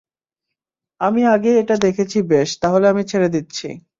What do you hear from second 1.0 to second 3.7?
আমি আগেই এইটা দেখেছি বেশ, তাহলে আমি ছেড়ে দিচ্ছি।